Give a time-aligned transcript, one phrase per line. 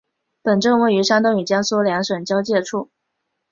[0.41, 2.89] 本镇位于山东与江苏两省交界处。